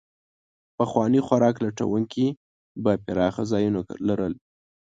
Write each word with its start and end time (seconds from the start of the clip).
پخواني 0.77 1.21
خوراک 1.27 1.55
لټونکي 1.65 2.25
به 2.83 2.93
پراخه 3.05 3.43
ځایونه 3.51 3.79
لرل. 4.07 4.33